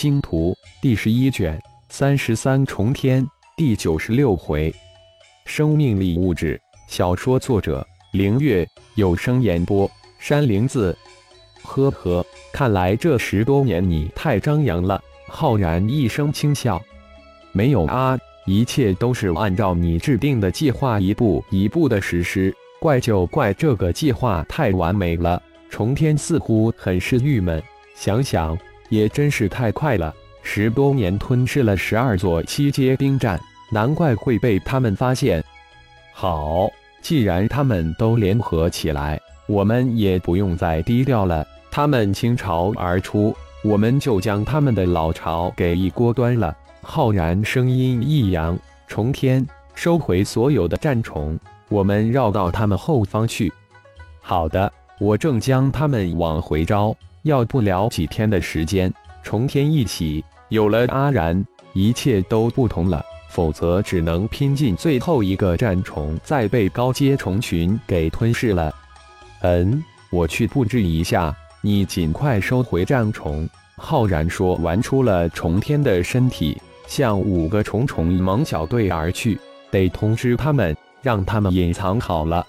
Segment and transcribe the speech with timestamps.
[0.00, 4.72] 星图第十一卷三十三重天第九十六回，
[5.44, 8.64] 生命力物质小说作者凌月
[8.94, 9.90] 有声演播
[10.20, 10.96] 山灵子。
[11.64, 15.02] 呵呵，看来这十多年你太张扬了。
[15.26, 16.80] 浩然一声轻笑，
[17.50, 22.54] 没有啊，一切都是按照你制定的计划一步一步的实施。
[22.78, 27.60] 怪就怪这个计划太完美了，重天似乎很是郁闷。
[27.96, 28.56] 想想。
[28.88, 33.40] 也真是太快了，十多年吞噬了十二座七阶兵站，
[33.70, 35.42] 难怪会被他们发现。
[36.12, 36.68] 好，
[37.00, 41.46] 既然他们都联合起来，我们也不用再低调了。
[41.70, 46.56] 他们倾巢而出，我们就将他们的老巢给一锅端了。
[46.82, 48.58] 浩然声音一扬
[48.88, 53.52] ：“重天，收回所有的战宠，我们绕到他们后方去。”
[54.20, 56.96] 好的，我正将他们往回招。
[57.22, 63.04] 要不了几天的时间，重天一起，有了阿然，一切都不同了。
[63.28, 68.74] 否则，只能拼尽最后一个战虫，再被高阶虫群给吞噬了。
[69.42, 73.48] 嗯，我去布置一下，你尽快收回战虫。
[73.76, 79.38] 浩然说完，出了重天的身体，向五个虫虫猛小队而去。
[79.70, 82.44] 得通知他们，让他们隐藏好了。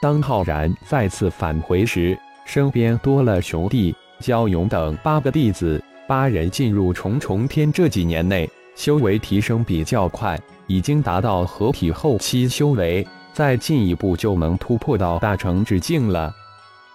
[0.00, 3.94] 当浩然再次返回时，身边多了熊弟。
[4.20, 16.32] 焦勇等八个弟子，八人进入重重天这几年内，修为提升比较快，已经达到合体后期修为，再进一步就能突破到大成之境了。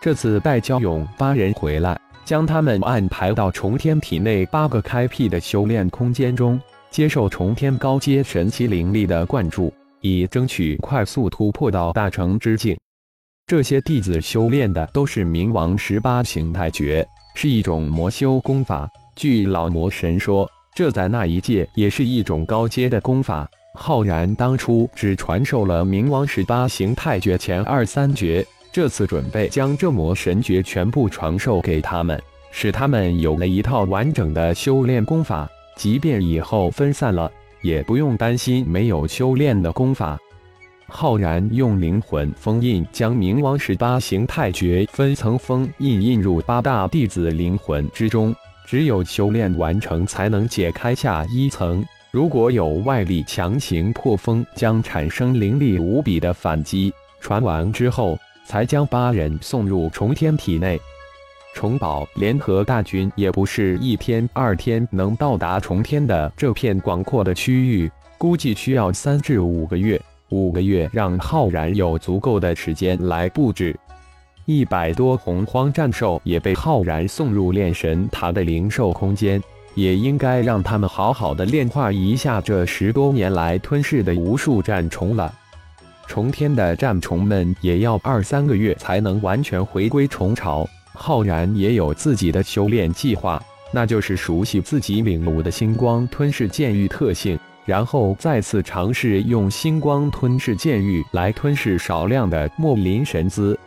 [0.00, 6.58] 这次带焦勇八人回来，将他们安排到重天体内八个开辟的修炼空间中，
[6.90, 12.76] 接受重天高阶神奇灵力的灌注，以争取快速突破到大成之境。
[13.52, 18.88] 这些弟子修炼的都是冥王十八形态诀，是一种魔修功法。
[19.14, 23.46] 据老魔神说，这在那一界也是一种高阶的功法。
[23.74, 28.42] 浩然当初只传授了冥王十八形态诀前二三诀，
[28.72, 32.18] 这次准备将这魔神诀全部传授给他们，
[32.52, 35.46] 使他们有了一套完整的修炼功法，
[35.76, 37.30] 即便以后分散了，
[37.60, 40.18] 也不用担心没有修炼的功法。
[40.86, 48.34] 浩然用灵魂封印将冥王十八形态诀分层封印印入八大弟子灵魂之中，
[48.66, 51.84] 只有修炼完成才能解开下一层。
[52.10, 56.92] 如果有外力强行破封，将产生灵力无比的反击。
[57.20, 60.78] 传完之后，才将八人送入重天体内。
[61.54, 70.00] 重宝联合大军也不是一天二天能到达重天的这片广阔的区域，估计需要三至五个月。
[70.32, 73.78] 五个月让浩然有足够的时间来布置，
[74.46, 79.40] 一百多洪荒战兽也被浩然送入炼神塔的灵兽空间，
[79.74, 85.30] 也应该让他们好好的炼化一下这十多年来吞噬的无数战虫了。
[86.06, 90.66] 重天的战虫们也要二三个月才能完全回归虫巢。
[90.94, 97.38] 浩然也有自己的修炼计划，那就是熟悉自己领悟的星光吞噬剑域特性。
[97.64, 103.58] 然后再次尝试用星光吞噬剑域来吞噬少量的墨林神姿。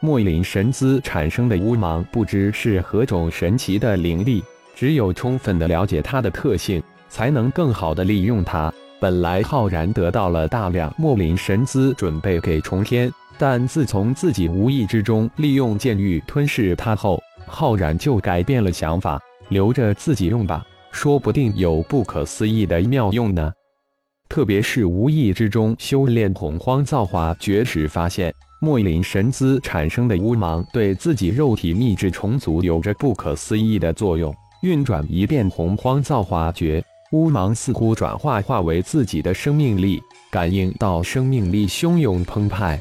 [0.00, 4.42] 墨林神姿产生的乌芒不知是何种神奇的灵力，
[4.74, 8.72] 只有充分的了解它的特性，才能更好的利用它。
[8.98, 20.64] 本来浩然得到了大量墨林神姿，准备给重天，但自从自己无意之中利用剑域吞噬它后，浩然就改变了想法，留着自己用吧。
[20.96, 23.52] 说不定有不可思议的妙用呢。
[24.30, 34.34] 特别是无意之中修炼洪荒造化绝时，发现墨林神姿产生的乌芒对自己肉体秘制重组有着不可思议的作用。
[34.62, 36.82] 运转一遍洪荒造化诀，
[37.12, 42.80] 乌芒似乎转化化为自己的生命力，感应到生命力汹涌澎湃，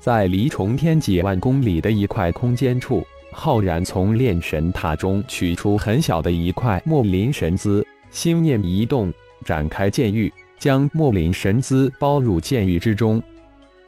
[0.00, 3.04] 在离重天几万公里的一块空间处。
[3.36, 9.12] 浩然从炼神塔中取出很小的一块墨林神姿，心念一动，
[9.44, 13.20] 展开剑域，将墨林神姿包入剑域之中。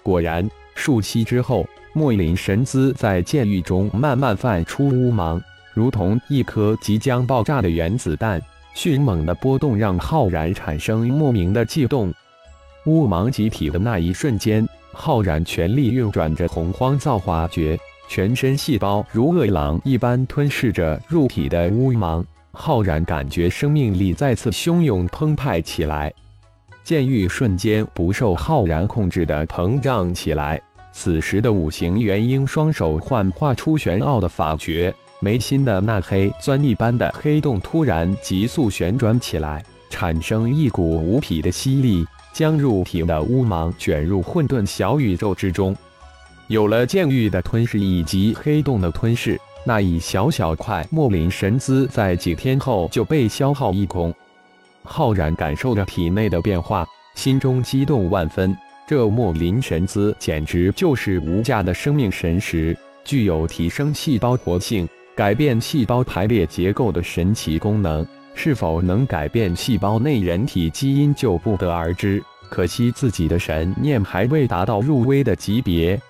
[0.03, 5.41] 果然，数息之后，墨林神姿在剑域中慢慢泛出乌芒，
[5.73, 8.43] 如同一颗即将爆炸的原子弹。
[8.75, 12.13] 迅猛的波动让浩然产生莫名的悸动。
[12.85, 17.79] 乌芒集体的那一瞬间，浩然全力运转着洪荒造化诀。
[18.09, 26.13] 全身细胞如饿狼一般吞噬着入体的乌芒，浩然感觉生命力再次汹涌澎湃起来，
[26.85, 30.61] 剑域瞬间不受浩然控制的膨胀起来。
[30.93, 45.77] 此时的五行元婴双手幻化出玄奥的法诀，眉心的那黑钻一般的黑洞突然急速旋转起来，产生一股无匹的吸力，将入体的乌芒卷入混沌小宇宙之中。
[46.49, 54.15] 有了剑域的吞噬以及黑洞的吞噬，那一小小块莫林神姿在几天后就被消耗一空。
[54.85, 58.57] 浩然感受着体内的变化，心中激动万分。
[58.87, 68.07] 这莫林神姿简直就是无价的生命神石，具有提升细胞活性、改变细胞排列结构的神奇功能。
[68.39, 72.23] 是否能改变细胞内人体基因就不得而知。
[72.49, 76.01] 可惜自己的神念还未达到入微的级别。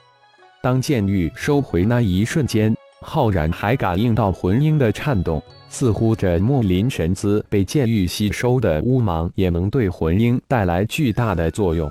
[0.66, 11.88] 当剑玉收回那一瞬间，浩然还感应到魂婴的颤动，似乎这墨林神姿被剑玉吸收的乌芒也能对魂婴带来巨大的作用。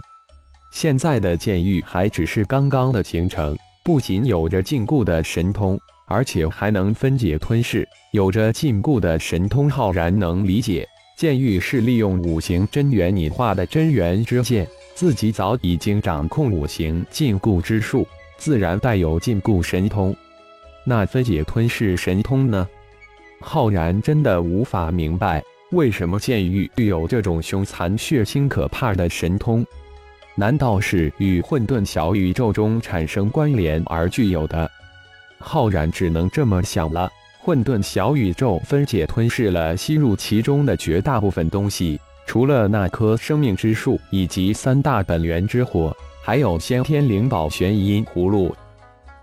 [0.74, 7.88] 现在的剑玉还只是刚刚的形成，不仅有着禁锢的神通，而且还能分解吞噬。
[8.12, 10.86] 有着禁锢的神通，浩然能理解，
[11.18, 18.06] 剑玉是利用五行真元拟化的真元之剑，自己早已经掌控五行禁锢之术。
[18.38, 20.16] 自然带有禁锢神通，
[20.84, 22.68] 那分解吞噬神通呢？
[23.42, 29.66] 浩然真的无法明白，为什么剑玉具有这种凶残血腥可怕的神通？
[30.36, 34.70] 难道是与混沌小宇宙中产生关联而具有的？
[35.40, 37.10] 浩然只能这么想了。
[37.42, 45.96] 混沌小宇宙分解吞噬了吸入其中的绝大部分东西，除了那棵生命之树以及三大本源之火。
[46.26, 48.52] 还有先天灵宝玄阴葫芦，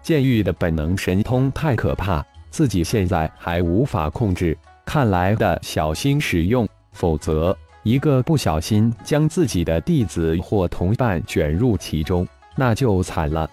[0.04, 13.50] 剑玉的本能神通太可怕，自己现在还无法控制，看来得小心使用，否则一个不小心将自己的弟子或同伴卷入其中，那就惨了。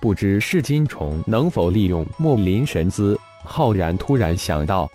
[0.00, 3.16] 不知噬金虫能否利用墨林神姿？
[3.44, 4.90] 浩然突然想到，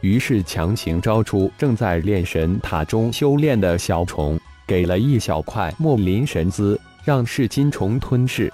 [0.00, 6.80] 于是强行招出正在炼神塔中修炼的小虫，给了一小块墨林神姿。
[7.06, 8.52] 让噬金虫吞噬。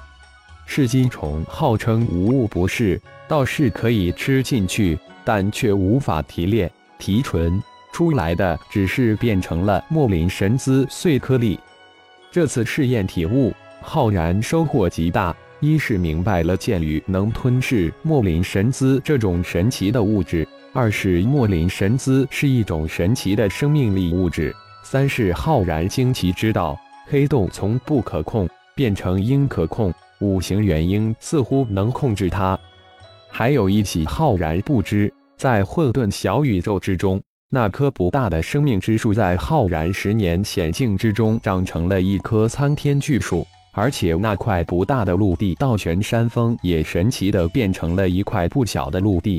[0.67, 7.61] 噬金虫号称无物不噬，倒是可以吃进去，但却无法提炼提纯
[7.93, 11.59] 出来的，只是变成了墨林神姿碎颗粒。
[12.31, 15.35] 这次试验体悟，浩然收获极大。
[15.61, 24.51] 一是明白了剑羽能吞噬墨林神姿这种神奇的物质；二是墨林神姿是一种神奇的生命力物质；
[24.83, 26.77] 三是浩然惊奇知道。
[27.13, 32.59] 黑洞从不可控变成应可控，五行元婴似乎能控制它。
[33.29, 37.21] 还有一起浩然不知，在混沌小宇宙之中，
[37.51, 49.39] 那棵不大的生命之树在浩然十年险境之中长成了一棵参天巨树，而且那块不大的陆地倒悬山峰也神奇的变成了一块不小的陆地。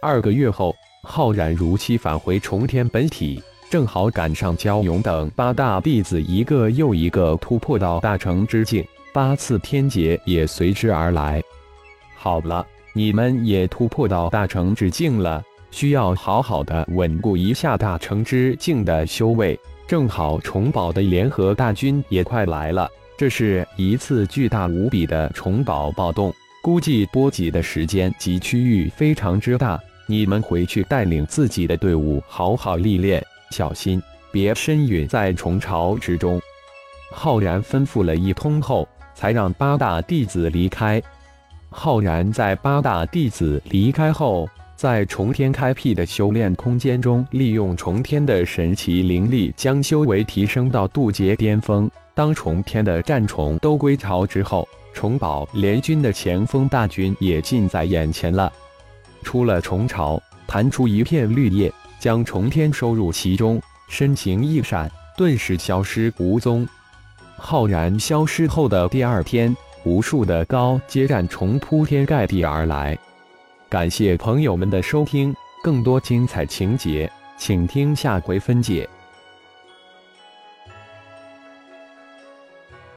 [0.00, 3.42] 二个月后，浩然如期返回重天本体。
[3.70, 11.42] 正好赶上焦勇等八大弟子一个又一个突破到大成之境，八次天劫也随之而来。
[12.16, 19.58] 好了，你们也突破到大成之境了，需要好好的稳固一下大成之境的修为。
[19.86, 22.88] 正好虫宝的联合大军也快来了，
[23.18, 26.32] 这是一次巨大无比的虫宝暴动，
[26.62, 29.78] 估计波及的时间及区域非常之大。
[30.06, 33.24] 你们回去带领自己的队伍好好历练。
[33.54, 36.42] 小心，别身陨在虫巢之中。
[37.12, 41.00] 浩然吩咐了一通后，才让八大弟子离开。
[41.70, 51.88] 浩然在八大弟子离开后，在重天开辟的修炼空间中，利用重天的神奇灵力，将修为提升到渡劫巅峰。
[52.12, 58.52] 当重天的战虫都归巢之后，重宝联军的前锋大军也近在眼前了。
[59.22, 61.72] 出了虫巢，弹出一片绿叶。
[62.04, 63.58] 将重天收入其中，
[63.88, 66.68] 身形一闪，顿时消失无踪。
[67.38, 69.56] 浩然消失后的第二天，
[69.86, 72.98] 无数的高阶战虫铺天盖地而来。
[73.70, 78.86] 感谢朋友们的收听，更多精彩情节，请听下回分解。